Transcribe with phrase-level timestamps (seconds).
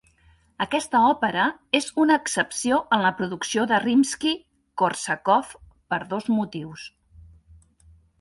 [0.63, 1.43] Aquesta òpera
[1.79, 5.53] és una excepció en la producció de Rimski-Kórsakov
[5.95, 6.87] per dos motius.